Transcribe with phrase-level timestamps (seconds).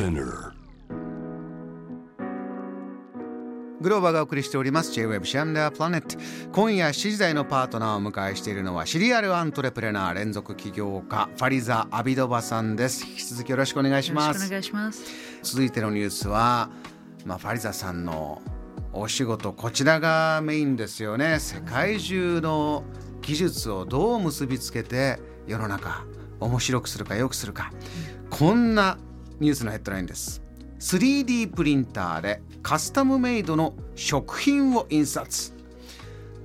[0.00, 0.52] Spinner.
[3.82, 4.92] グローバーがお送りしております。
[4.92, 6.16] J-Web シアンダープラネット
[6.52, 13.06] 今夜7時台のパートナーをお迎えしているのはシリアルアントレプレナー連続起業家ファリザ・アビドバさんです。
[13.06, 14.46] 引き続きよろしくお願いします。
[14.46, 15.04] お願いします。
[15.42, 16.70] 続いてのニュースは、
[17.26, 18.40] まあ、ファリザさんの
[18.94, 21.38] お仕事こちらがメインですよね。
[21.40, 22.84] 世界中の
[23.20, 26.06] 技術をどう結びつけて世の中
[26.40, 27.70] 面白くするか良くするか。
[28.30, 28.96] こんな
[29.40, 30.42] ニュースのヘッドラインです。
[30.78, 35.59] 3D プリンターでカスタムメイドの食品を印刷。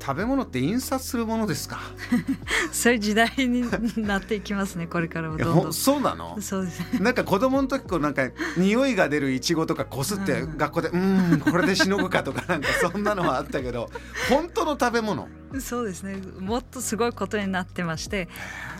[0.05, 1.79] 食べ物って印刷するものですか？
[2.71, 3.63] そういう時代に
[4.05, 5.73] なっていきますねこれからもどんどん。
[5.73, 6.37] そうなの？
[6.41, 7.01] そうです。
[7.01, 13.89] なんか子供の時こうなんか匂いが出るいちごとかこすって学校でうんこれでしのぐかとか なんかそんなのはあったけど
[14.29, 15.27] 本当の食べ物？
[15.59, 16.17] そうですね。
[16.39, 18.27] もっとすごいことになってまして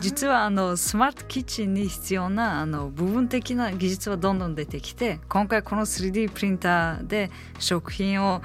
[0.02, 8.42] 実はあのスマートキッチンに必要なあの部分的な技術はどんどん出てきて今回この 3D プリンターで食品を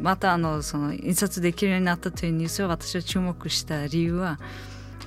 [0.00, 4.38] またあのその印刷できるようになったというニュースを私は注目した理由は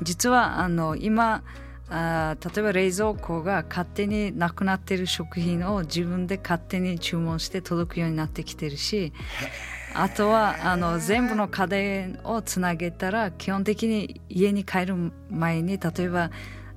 [0.01, 1.43] 実はあの今
[1.89, 9.13] あ例えば冷蔵庫が勝手になくなっている食品を自分で勝手に注文して届くようになってきてるし
[9.93, 14.95] あとはあの全部の家電をつなげたら基本的に家に帰る
[15.29, 16.31] 前に例えば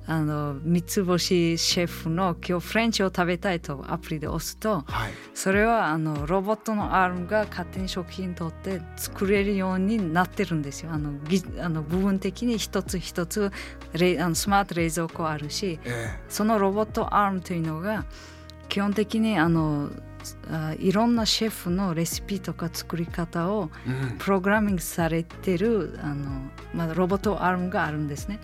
[0.09, 5.11] あの三つ星シェフの今日フレンチを食べたいとアプリで押すと、はい。
[5.35, 10.91] それはあのロボットのアームが勝手に食品取って作れるようになってるんですよ。
[10.91, 13.51] あのぎあの部分的に一つ一つ
[13.93, 18.05] レあのスマート冷蔵庫あるしえそのロボットアームというのが
[18.67, 19.91] 基本的にあの
[20.49, 23.69] あいろんなシェフのレシピとか作り方を
[24.17, 26.29] プログラミングされてるあの、
[26.73, 28.39] まあ、ロボットアームがあるんですね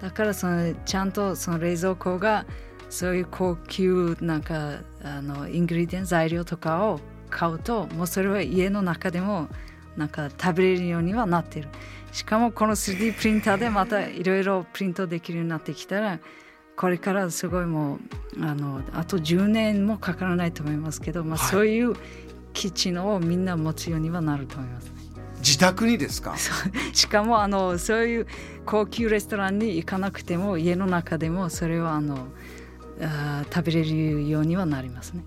[0.00, 2.46] だからそのちゃんとその冷蔵庫が
[2.88, 9.48] そういう高級なんかあの ingredient 材料とかを買うともうそれは家の中でも
[9.96, 11.68] なんか食べれるようにはなってる
[12.12, 16.18] しかもこの 3D プリンターでまたいろいろプリントできるようになってきたら
[16.76, 17.98] これからすごいもう
[18.42, 21.94] あのあと10年もかからないと思いますけど、まあ、そういう
[22.52, 24.99] キッチンをみんな持つようにはなると思います。
[25.40, 26.36] 自宅にですか？
[26.92, 28.26] しかもあのそういう
[28.66, 32.28] 高級レストランに行かなくても家の中でもそれはあの
[33.00, 35.24] あー食べれるようにはなりますね。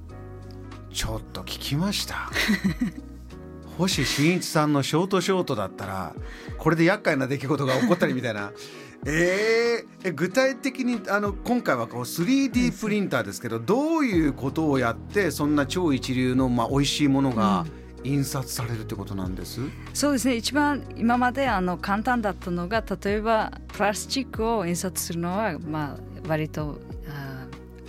[0.92, 2.30] ちょっと聞きました。
[3.78, 6.14] 星新一さんのショートショートだったら
[6.60, 8.52] これで厄介な出来事が起こったりみたいな。
[9.06, 17.66] えー、え具体的にあの今回はこう 3D プリンターですけどどういうことをやってそんな超一流の、まあ、美味しいものが
[18.04, 19.62] 印刷されるってことなんです、
[19.94, 20.36] そうですね。
[20.36, 26.80] 一番今まであの簡単だったのが例えばプラスチックを印刷するのは、まあ、割と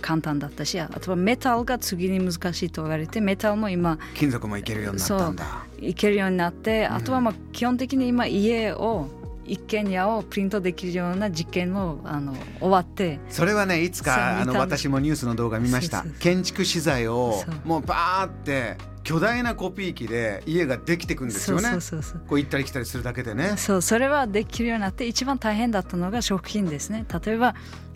[0.01, 5.65] 簡単だったしあとはメタルが次に難しいと言われてメタルも今金属もいけるようになったんだ。
[5.79, 9.07] いけるようになって、あとはまあ基本的に今家を
[9.45, 16.03] 一軒家をプリントできるような実験もあの終わってそれはねいつかあの私もニュースの動画見ました。
[16.19, 21.69] 建築資材をもうバーって巨大なコピー機で家ができてくんですよね。
[21.69, 23.53] そうそうそうこう行ったり来たりするだけでね。
[23.55, 27.05] そうそれはできるようになって一番大変だったのが食品ですね。
[27.23, 27.53] 例えば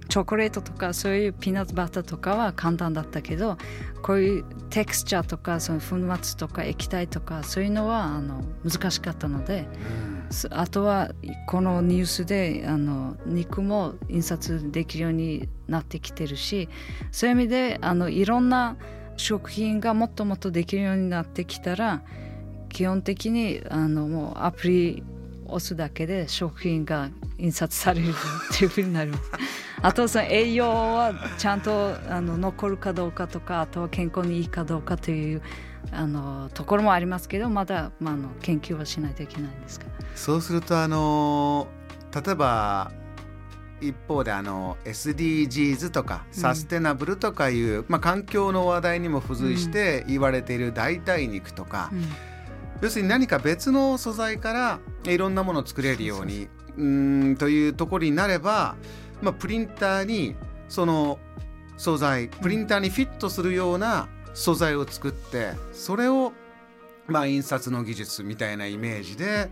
[0.07, 3.57] チョコレートとかそういうピーナッツバターとかは簡単だったけど
[4.03, 9.67] こういうテクスチャーとかその粉末とか液体とかそういうのはあの難しかったので、
[10.29, 11.09] すあとは
[11.47, 16.69] このニュースであの肉も印刷できるようになってきてるし
[17.11, 18.77] そういう意味であのいろんな
[19.19, 22.01] 食品がもっともっとできるようになってきたら
[22.69, 25.03] 基本的にあのもうアプリ
[25.47, 29.23] 押すだけで食品が印刷されるっていうふうになります。
[29.81, 35.41] あとその栄養はちゃんとあの残るかどうかとかあとは健康にいいかどうかという
[35.91, 40.05] あのところもありますけどまだ、まあ、あの研究はしないといけないんですから。
[40.15, 41.67] そうするとあの
[42.13, 42.91] 例えば
[43.81, 52.03] 一方であの SDGs とかサステナブルとかいう、まあ、環境の話題にも付随して言われている代替肉とか、うん。
[52.81, 58.75] 要するに何か別の素材からいろんなものを作れるようにうーんというところになれば、
[59.21, 60.35] まあ、プリンターに
[60.69, 61.19] その
[61.77, 66.31] 素材プリンターにフィットするような素材を作ってそれを
[67.07, 69.49] まあ印刷の技術みたいなイメージで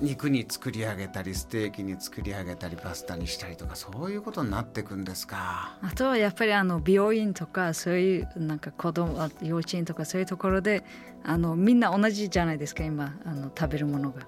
[0.00, 5.76] 肉に作り上げたりステーキに作り上げたりパスタにしたりとかそういうことになっていくんですか。
[5.82, 10.84] あとはやっぱりあの美容院とかそういうなんか子供あ幼稚園とかそういうところで
[11.22, 14.22] あのみんな同じじゃないですか今あの食べるものが。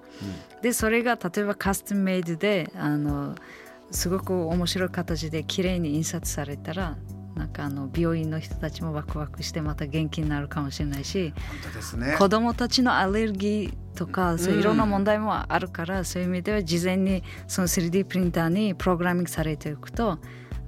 [0.61, 3.35] でそれが例えばカスタムメイドであの
[3.89, 6.97] すごく面白い形で綺麗に印刷されたら
[7.35, 20.19] なんかあの病院の人たちもワクワクしてまた元気になるかもしれないし本当ですね子どもたちのアレルギーとかそういういろんな問題もあるから、そういう意味では事前にその 3D プリンターにプログラミングされておくと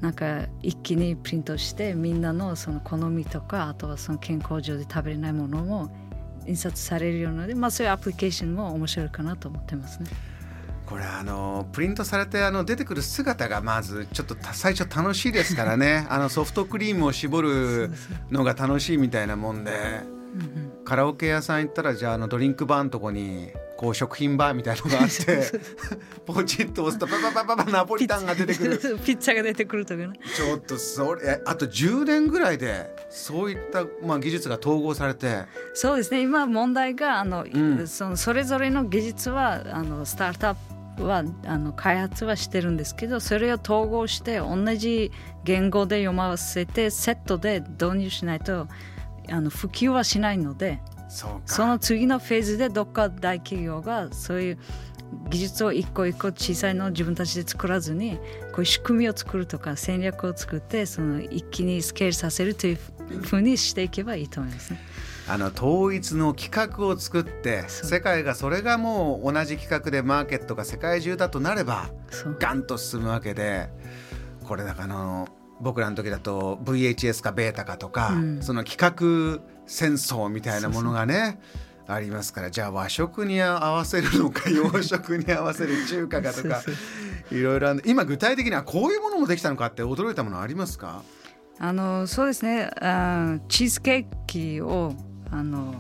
[0.02, 5.90] なんか一気にプリントしてみんなのその好みとかあとはその健康上で食べれないものも
[6.48, 10.10] 印刷されるようなので、まあ、そういうアプリケーションも面白いかなと思ってますね。
[10.86, 16.06] これあのプリントされてあの出てくる姿がまずちょっとた最初楽しいですからね。
[16.12, 17.92] あのソフトクリームを絞る
[18.30, 19.72] のが楽しいみたいなもんで
[20.86, 25.44] カラオケ屋さん行ったらじゃああのドリンクバーのとこにこう食品バーみたいのがあって
[26.26, 28.78] ポチッと押すとパパパパパナポリタンが出てくる。
[28.80, 30.12] ピッツァ が出てくるとかね。
[30.36, 35.44] ちょっとそれあと10年ぐらいでそういった、まあ、技術が統合されて。
[35.74, 36.22] そうですね。
[36.22, 37.88] 今問題があの、ん。
[37.88, 40.56] そのそれぞれの技術はあのスタートアッ
[40.98, 45.12] プはあの開発はしてるんですけどそれを統合して同じ
[45.44, 48.68] 言語で読ませてセットで導入しないと
[49.30, 54.58] あの普及はしないのでその次のフェーズでどっか大企業がそういう
[55.30, 58.18] 技術を一個一個小さいのを自分たちで作らずに
[58.52, 62.78] こういう仕組みを作るとか戦略を作ってその一気にスケールさせるという
[63.22, 64.80] ふうにしていけばいいと思いますね。
[65.28, 71.90] あの統一の企画を作って世界がそれがもう同じ企画でマーケットが世界中だとなれば
[72.40, 73.70] ガンと進むわけで
[74.44, 75.28] これだからあの
[75.62, 78.42] 僕らの時だと VHS かベータかとか、うん。
[78.42, 81.40] その企画戦争みたいなものがね
[81.88, 86.62] ありますからじゃあ和食に合わせるのか 洋食に合わせる中華かとか
[87.32, 91.02] いろいろ今具体的にはこういうものもできたのかって驚いたものありますか？
[91.58, 92.70] あのそうですね。
[92.82, 94.94] あチーズケーキを
[95.32, 95.76] あの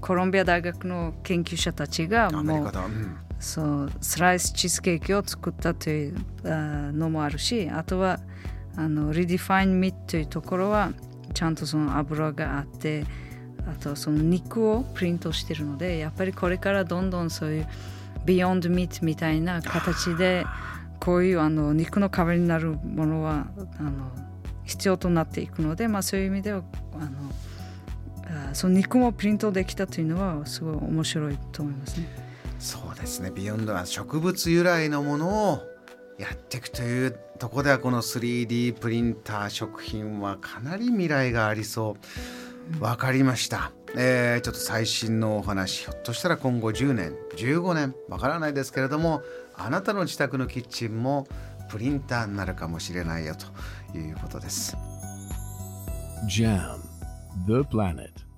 [0.00, 3.16] コロンビア大学の研究者たちがもううん。
[3.40, 8.20] そうスライスチーズケーキを作ったというあのもあるしあとは
[8.76, 10.92] あの Redefine Meat というところは
[11.34, 13.04] ちゃんとその油があって
[13.66, 17.66] あとその肉をプリントしてるのでやっぱりこれからどんどんそういう
[18.24, 20.44] Beyond Meat みたいな形で
[21.00, 23.46] こういうあの肉の代わりになるものは
[23.78, 24.10] あの
[24.64, 26.62] 必要となっていくので、まあ、そういう意味では
[26.94, 32.08] あのその肉もプリントできたというのはすごい面白いと思いますね。
[32.58, 35.71] そうですねビヨンドは植物由来のものを
[36.22, 41.96] やっていくというとこではこの 3D プリンター食品はかなり未来がありそ
[42.80, 42.80] う。
[42.80, 49.22] わかりました、えーちょっと最新のお話ひょっとしたら今後10年15年わからないですけれども
[49.56, 51.26] あなたの自宅のキッチンも
[51.68, 54.76] プリンターになるかもしれないよということです。
[56.28, 56.78] Jam,
[57.48, 58.31] the planet.